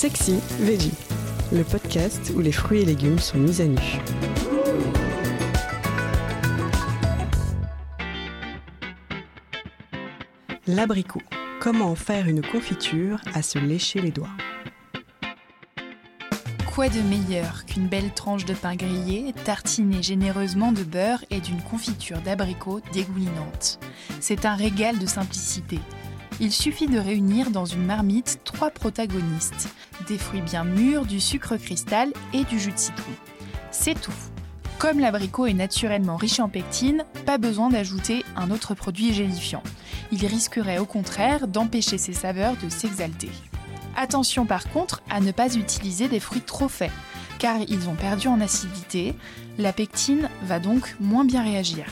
Sexy 0.00 0.38
Veggie, 0.60 0.92
le 1.50 1.64
podcast 1.64 2.30
où 2.36 2.38
les 2.38 2.52
fruits 2.52 2.82
et 2.82 2.84
légumes 2.84 3.18
sont 3.18 3.36
mis 3.36 3.60
à 3.60 3.64
nu. 3.64 3.76
L'abricot. 10.68 11.20
Comment 11.58 11.86
en 11.86 11.94
faire 11.96 12.28
une 12.28 12.42
confiture 12.42 13.20
à 13.34 13.42
se 13.42 13.58
lécher 13.58 14.00
les 14.00 14.12
doigts? 14.12 14.28
Quoi 16.72 16.88
de 16.88 17.00
meilleur 17.00 17.64
qu'une 17.66 17.88
belle 17.88 18.14
tranche 18.14 18.44
de 18.44 18.54
pain 18.54 18.76
grillé, 18.76 19.34
tartinée 19.44 20.04
généreusement 20.04 20.70
de 20.70 20.84
beurre 20.84 21.24
et 21.30 21.40
d'une 21.40 21.60
confiture 21.60 22.20
d'abricot 22.20 22.80
dégoulinante? 22.92 23.80
C'est 24.20 24.46
un 24.46 24.54
régal 24.54 25.00
de 25.00 25.06
simplicité. 25.06 25.80
Il 26.40 26.52
suffit 26.52 26.86
de 26.86 26.98
réunir 26.98 27.50
dans 27.50 27.64
une 27.64 27.84
marmite 27.84 28.40
trois 28.44 28.70
protagonistes 28.70 29.68
des 30.06 30.18
fruits 30.18 30.40
bien 30.40 30.64
mûrs, 30.64 31.04
du 31.04 31.20
sucre 31.20 31.56
cristal 31.56 32.12
et 32.32 32.44
du 32.44 32.60
jus 32.60 32.72
de 32.72 32.78
citron. 32.78 33.12
C'est 33.72 34.00
tout. 34.00 34.12
Comme 34.78 35.00
l'abricot 35.00 35.46
est 35.46 35.54
naturellement 35.54 36.16
riche 36.16 36.38
en 36.38 36.48
pectine, 36.48 37.04
pas 37.26 37.38
besoin 37.38 37.68
d'ajouter 37.68 38.24
un 38.36 38.52
autre 38.52 38.74
produit 38.74 39.12
gélifiant. 39.12 39.62
Il 40.12 40.24
risquerait 40.24 40.78
au 40.78 40.86
contraire 40.86 41.48
d'empêcher 41.48 41.98
ses 41.98 42.12
saveurs 42.12 42.56
de 42.62 42.68
s'exalter. 42.68 43.30
Attention 43.96 44.46
par 44.46 44.70
contre 44.70 45.02
à 45.10 45.18
ne 45.20 45.32
pas 45.32 45.56
utiliser 45.56 46.06
des 46.06 46.20
fruits 46.20 46.40
trop 46.40 46.68
faits, 46.68 46.92
car 47.40 47.56
ils 47.66 47.88
ont 47.88 47.96
perdu 47.96 48.28
en 48.28 48.40
acidité, 48.40 49.16
la 49.58 49.72
pectine 49.72 50.28
va 50.44 50.60
donc 50.60 50.94
moins 51.00 51.24
bien 51.24 51.42
réagir. 51.42 51.84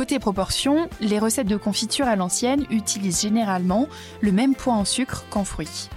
Côté 0.00 0.18
proportion, 0.18 0.88
les 1.02 1.18
recettes 1.18 1.46
de 1.46 1.58
confiture 1.58 2.08
à 2.08 2.16
l'ancienne 2.16 2.64
utilisent 2.70 3.20
généralement 3.20 3.86
le 4.22 4.32
même 4.32 4.54
poids 4.54 4.72
en 4.72 4.86
sucre 4.86 5.26
qu'en 5.28 5.44
fruits. 5.44 5.90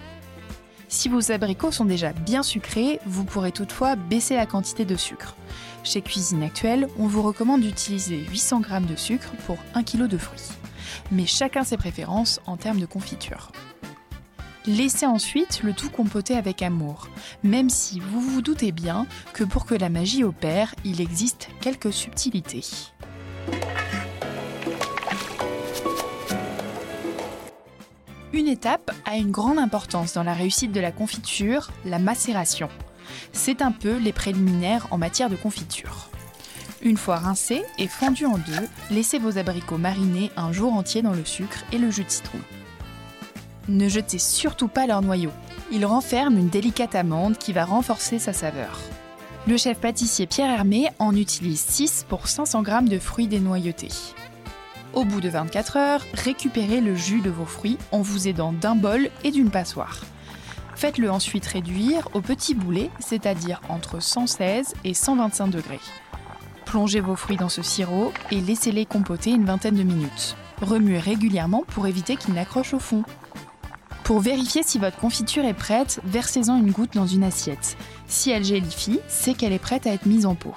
Si 0.90 1.08
vos 1.08 1.32
abricots 1.32 1.72
sont 1.72 1.86
déjà 1.86 2.12
bien 2.12 2.44
sucrés, 2.44 3.00
vous 3.06 3.24
pourrez 3.24 3.54
toutefois 3.54 3.96
baisser 3.96 4.36
la 4.36 4.46
quantité 4.46 4.84
de 4.84 4.98
sucre. 4.98 5.38
Chez 5.86 6.02
Cuisine 6.02 6.44
Actuelle, 6.44 6.90
on 7.00 7.08
vous 7.08 7.22
recommande 7.22 7.62
d'utiliser 7.62 8.18
800 8.18 8.64
g 8.64 8.86
de 8.86 8.96
sucre 8.98 9.32
pour 9.46 9.56
1 9.74 9.84
kg 9.84 10.10
de 10.10 10.18
fruits. 10.18 10.50
Mais 11.10 11.26
chacun 11.26 11.64
ses 11.64 11.78
préférences 11.78 12.42
en 12.46 12.58
termes 12.58 12.82
de 12.82 12.86
confiture. 12.86 13.54
Laissez 14.66 15.06
ensuite 15.06 15.64
le 15.64 15.72
tout 15.72 15.90
compoter 15.90 16.36
avec 16.36 16.62
amour, 16.62 17.08
même 17.42 17.70
si 17.70 18.02
vous 18.02 18.20
vous 18.20 18.42
doutez 18.42 18.74
bien 18.74 19.08
que 19.32 19.46
pour 19.46 19.66
que 19.66 19.76
la 19.76 19.88
magie 19.88 20.26
opère, 20.26 20.76
il 20.84 21.00
existe 21.00 21.48
quelques 21.62 21.94
subtilités. 21.94 22.66
Une 28.34 28.48
étape 28.48 28.90
a 29.06 29.16
une 29.16 29.30
grande 29.30 29.60
importance 29.60 30.14
dans 30.14 30.24
la 30.24 30.34
réussite 30.34 30.72
de 30.72 30.80
la 30.80 30.92
confiture, 30.92 31.70
la 31.86 32.00
macération. 32.00 32.68
C'est 33.32 33.62
un 33.62 33.72
peu 33.72 33.98
les 33.98 34.12
préliminaires 34.12 34.88
en 34.90 34.98
matière 34.98 35.30
de 35.30 35.36
confiture. 35.36 36.10
Une 36.82 36.98
fois 36.98 37.18
rincés 37.18 37.62
et 37.78 37.88
fondus 37.88 38.26
en 38.26 38.40
deux, 38.40 38.68
laissez 38.90 39.20
vos 39.20 39.38
abricots 39.38 39.78
mariner 39.78 40.32
un 40.36 40.52
jour 40.52 40.74
entier 40.74 41.04
dans 41.04 41.14
le 41.14 41.24
sucre 41.24 41.64
et 41.72 41.78
le 41.78 41.92
jus 41.92 42.06
de 42.06 42.10
citron. 42.10 42.40
Ne 43.68 43.88
jetez 43.88 44.18
surtout 44.18 44.68
pas 44.68 44.88
leur 44.88 45.04
noyau. 45.04 45.32
Ils 45.72 45.86
renferment 45.86 46.40
une 46.40 46.50
délicate 46.50 46.96
amande 46.96 47.38
qui 47.38 47.54
va 47.54 47.66
renforcer 47.66 48.18
sa 48.18 48.34
saveur. 48.34 48.80
Le 49.46 49.58
chef 49.58 49.78
pâtissier 49.80 50.26
Pierre 50.26 50.50
Hermé 50.50 50.90
en 50.98 51.16
utilise 51.16 51.62
6 51.62 52.08
pour 52.10 52.28
500 52.28 52.64
g 52.66 52.72
de 52.90 52.98
fruits 52.98 53.28
dénoyautés. 53.28 53.90
Au 54.94 55.06
bout 55.06 55.22
de 55.22 55.30
24 55.30 55.78
heures, 55.78 56.06
récupérez 56.14 56.80
le 56.80 56.94
jus 56.94 57.22
de 57.22 57.32
vos 57.32 57.46
fruits 57.46 57.80
en 57.92 58.02
vous 58.04 58.28
aidant 58.28 58.54
d'un 58.54 58.76
bol 58.76 59.10
et 59.24 59.32
d'une 59.32 59.50
passoire. 59.50 60.02
Faites-le 60.76 61.10
ensuite 61.10 61.48
réduire 61.48 62.08
au 62.14 62.22
petit 62.22 62.54
boulet, 62.54 62.92
c'est-à-dire 63.00 63.60
entre 63.70 64.00
116 64.00 64.76
et 64.84 64.94
125 64.94 65.48
degrés. 65.48 65.80
Plongez 66.66 67.00
vos 67.00 67.16
fruits 67.16 67.38
dans 67.38 67.50
ce 67.50 67.64
sirop 67.64 68.14
et 68.30 68.40
laissez-les 68.40 68.86
compoter 68.86 69.32
une 69.32 69.46
vingtaine 69.46 69.76
de 69.76 69.84
minutes. 69.84 70.36
Remuez 70.62 71.00
régulièrement 71.00 71.64
pour 71.70 71.88
éviter 71.88 72.16
qu'ils 72.16 72.36
n'accrochent 72.36 72.76
au 72.76 72.80
fond. 72.80 73.04
Pour 74.04 74.20
vérifier 74.20 74.62
si 74.62 74.78
votre 74.78 74.98
confiture 74.98 75.46
est 75.46 75.54
prête, 75.54 76.02
versez-en 76.04 76.58
une 76.58 76.72
goutte 76.72 76.94
dans 76.94 77.08
une 77.08 77.24
assiette. 77.24 77.78
Si 78.08 78.30
elle 78.30 78.44
gélifie, 78.44 79.00
c'est 79.08 79.34
qu'elle 79.34 79.54
est 79.54 79.60
prête 79.60 79.88
à 79.88 79.94
être 79.94 80.06
mise 80.06 80.28
en 80.28 80.36
pot. 80.36 80.56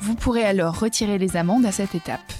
Vous 0.00 0.14
pourrez 0.14 0.44
alors 0.44 0.78
retirer 0.78 1.18
les 1.18 1.36
amandes 1.36 1.66
à 1.66 1.72
cette 1.72 1.94
étape. 1.94 2.32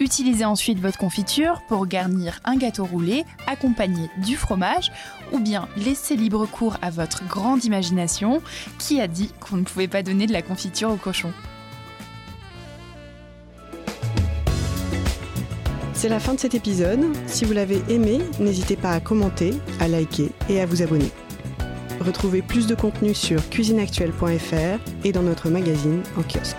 Utilisez 0.00 0.44
ensuite 0.44 0.80
votre 0.80 0.98
confiture 0.98 1.62
pour 1.68 1.86
garnir 1.86 2.40
un 2.44 2.56
gâteau 2.56 2.84
roulé 2.84 3.24
accompagné 3.46 4.10
du 4.18 4.36
fromage 4.36 4.90
ou 5.32 5.38
bien 5.38 5.68
laissez 5.76 6.16
libre 6.16 6.46
cours 6.46 6.76
à 6.82 6.90
votre 6.90 7.24
grande 7.26 7.64
imagination 7.64 8.42
qui 8.78 9.00
a 9.00 9.06
dit 9.06 9.30
qu'on 9.40 9.56
ne 9.56 9.62
pouvait 9.62 9.88
pas 9.88 10.02
donner 10.02 10.26
de 10.26 10.32
la 10.32 10.42
confiture 10.42 10.90
au 10.90 10.96
cochon. 10.96 11.32
C'est 15.92 16.08
la 16.08 16.20
fin 16.20 16.34
de 16.34 16.40
cet 16.40 16.54
épisode. 16.54 17.00
Si 17.26 17.44
vous 17.44 17.52
l'avez 17.52 17.82
aimé, 17.88 18.20
n'hésitez 18.38 18.76
pas 18.76 18.90
à 18.90 19.00
commenter, 19.00 19.54
à 19.80 19.88
liker 19.88 20.32
et 20.50 20.60
à 20.60 20.66
vous 20.66 20.82
abonner. 20.82 21.10
Retrouvez 22.00 22.42
plus 22.42 22.66
de 22.66 22.74
contenu 22.74 23.14
sur 23.14 23.48
cuisineactuelle.fr 23.48 25.04
et 25.04 25.12
dans 25.12 25.22
notre 25.22 25.48
magazine 25.48 26.02
en 26.18 26.22
kiosque. 26.22 26.56